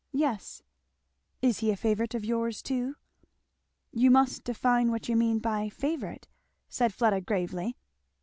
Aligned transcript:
"Yes." 0.13 0.63
"Is 1.43 1.59
he 1.59 1.69
a 1.69 1.77
favourite 1.77 2.15
of 2.15 2.25
yours 2.25 2.63
too?" 2.63 2.95
"You 3.91 4.09
must 4.09 4.43
define 4.43 4.89
what 4.89 5.07
you 5.07 5.15
mean 5.15 5.37
by 5.37 5.61
a 5.65 5.69
favourite?" 5.69 6.27
said 6.69 6.91
Fleda 6.91 7.21
gravely. 7.21 7.77